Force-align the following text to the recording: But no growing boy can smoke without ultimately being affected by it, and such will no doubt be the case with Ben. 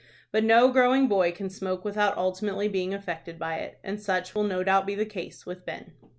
But 0.31 0.43
no 0.43 0.69
growing 0.71 1.07
boy 1.07 1.31
can 1.31 1.51
smoke 1.51 1.85
without 1.85 2.17
ultimately 2.17 2.67
being 2.67 2.91
affected 2.91 3.37
by 3.37 3.57
it, 3.57 3.77
and 3.83 4.01
such 4.01 4.33
will 4.33 4.41
no 4.41 4.63
doubt 4.63 4.87
be 4.87 4.95
the 4.95 5.05
case 5.05 5.45
with 5.45 5.63
Ben. 5.63 5.91